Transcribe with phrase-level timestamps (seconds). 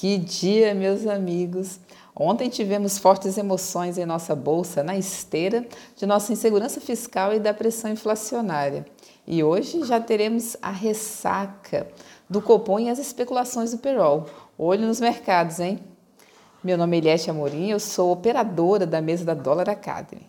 [0.00, 1.78] Que dia, meus amigos!
[2.16, 7.52] Ontem tivemos fortes emoções em nossa bolsa na esteira de nossa insegurança fiscal e da
[7.52, 8.86] pressão inflacionária.
[9.26, 11.86] E hoje já teremos a ressaca
[12.30, 14.24] do Copom e as especulações do Perol.
[14.56, 15.78] Olho nos mercados, hein?
[16.64, 20.26] Meu nome é Eliette Amorim, eu sou operadora da mesa da Dollar Academy.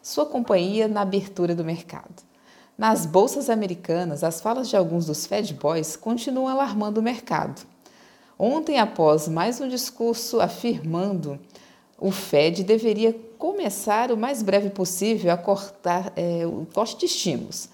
[0.00, 2.24] Sua companhia na abertura do mercado.
[2.78, 7.75] Nas bolsas americanas, as falas de alguns dos Fed Boys continuam alarmando o mercado.
[8.38, 11.40] Ontem, após mais um discurso afirmando
[11.98, 17.70] o Fed deveria começar o mais breve possível a cortar é, o corte de estímulos.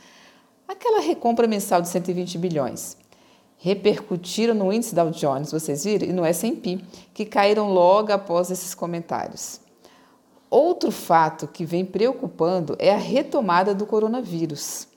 [0.68, 2.96] Aquela recompra mensal de 120 bilhões.
[3.58, 6.08] Repercutiram no índice Dow Jones, vocês viram?
[6.08, 6.78] E no S&P,
[7.12, 9.60] que caíram logo após esses comentários.
[10.48, 14.91] Outro fato que vem preocupando é a retomada do coronavírus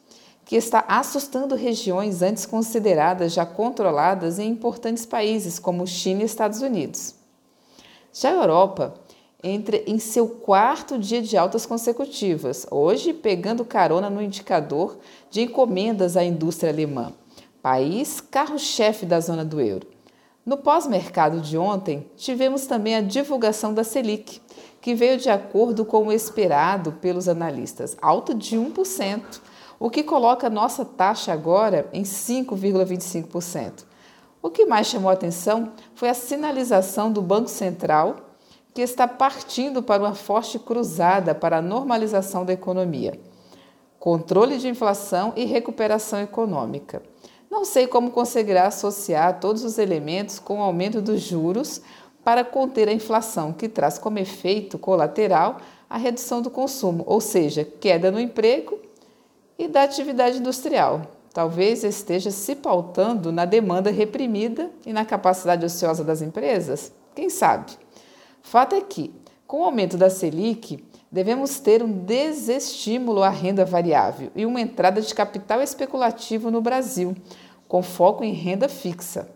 [0.46, 6.62] que está assustando regiões antes consideradas já controladas em importantes países como China e Estados
[6.62, 7.16] Unidos.
[8.14, 8.94] Já a Europa
[9.44, 14.98] entra em seu quarto dia de altas consecutivas, hoje pegando carona no indicador
[15.30, 17.12] de encomendas à indústria alemã,
[17.62, 19.88] país carro-chefe da zona do euro.
[20.46, 24.40] No pós-mercado de ontem, tivemos também a divulgação da Selic,
[24.80, 29.42] que veio de acordo com o esperado pelos analistas, alta de 1%
[29.80, 33.86] o que coloca nossa taxa agora em 5,25%.
[34.42, 38.18] O que mais chamou atenção foi a sinalização do Banco Central,
[38.74, 43.20] que está partindo para uma forte cruzada para a normalização da economia,
[44.00, 47.02] controle de inflação e recuperação econômica.
[47.50, 51.82] Não sei como conseguirá associar todos os elementos com o aumento dos juros
[52.24, 55.58] para conter a inflação, que traz como efeito colateral
[55.90, 58.85] a redução do consumo, ou seja, queda no emprego
[59.58, 61.02] e da atividade industrial.
[61.34, 66.94] Talvez esteja se pautando na demanda reprimida e na capacidade ociosa das empresas?
[67.14, 67.74] Quem sabe?
[68.42, 69.14] Fato é que,
[69.46, 75.02] com o aumento da Selic, devemos ter um desestímulo à renda variável e uma entrada
[75.02, 77.16] de capital especulativo no Brasil,
[77.68, 79.28] com foco em renda fixa.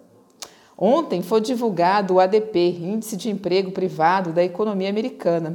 [0.78, 5.54] Ontem foi divulgado o ADP, Índice de Emprego Privado da Economia Americana,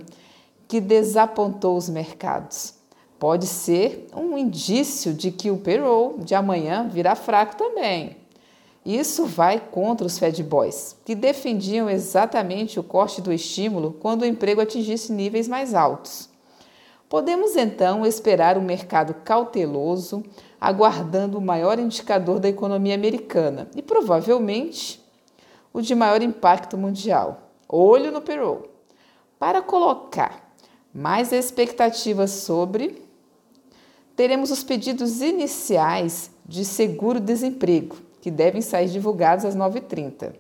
[0.69, 2.84] que desapontou os mercados
[3.25, 8.19] pode ser um indício de que o payroll de amanhã virá fraco também.
[8.85, 14.27] Isso vai contra os Fed Boys, que defendiam exatamente o corte do estímulo quando o
[14.27, 16.29] emprego atingisse níveis mais altos.
[17.09, 20.23] Podemos então esperar um mercado cauteloso,
[20.61, 25.03] aguardando o maior indicador da economia americana e provavelmente
[25.73, 27.49] o de maior impacto mundial.
[27.67, 28.69] Olho no payroll.
[29.39, 30.53] Para colocar
[30.93, 33.03] mais expectativas sobre
[34.17, 40.33] teremos os pedidos iniciais de seguro-desemprego, que devem sair divulgados às 9h30.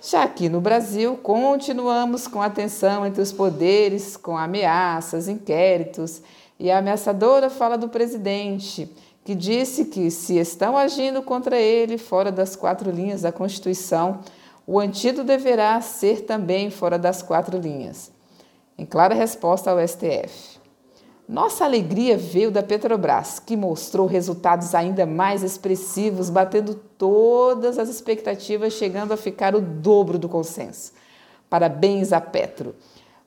[0.00, 6.22] Já aqui no Brasil, continuamos com a tensão entre os poderes, com ameaças, inquéritos,
[6.58, 8.90] e a ameaçadora fala do presidente,
[9.24, 14.20] que disse que, se estão agindo contra ele fora das quatro linhas da Constituição,
[14.66, 18.10] o antídoto deverá ser também fora das quatro linhas.
[18.76, 20.57] Em clara resposta ao STF.
[21.28, 28.72] Nossa alegria veio da Petrobras, que mostrou resultados ainda mais expressivos, batendo todas as expectativas,
[28.72, 30.92] chegando a ficar o dobro do consenso.
[31.50, 32.74] Parabéns a Petro,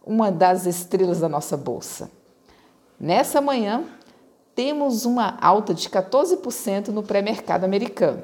[0.04, 2.10] uma das estrelas da nossa bolsa.
[3.00, 3.84] Nessa manhã,
[4.56, 8.24] temos uma alta de 14% no pré-mercado americano.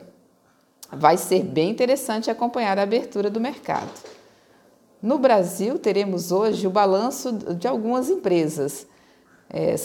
[0.91, 3.91] Vai ser bem interessante acompanhar a abertura do mercado.
[4.99, 8.87] No Brasil, teremos hoje o balanço de algumas empresas
[9.49, 9.75] é,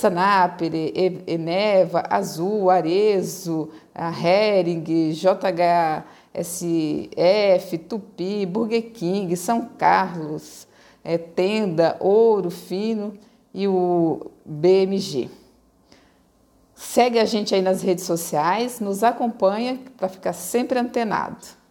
[1.27, 5.39] Eneva, Azul, Arezo, a Hering, JHSF,
[7.78, 10.67] Tupi, Burger King, São Carlos,
[11.05, 13.15] é, Tenda, Ouro Fino
[13.55, 15.31] e o BMG.
[16.75, 21.62] Segue a gente aí nas redes sociais, nos acompanha para ficar sempre antenado.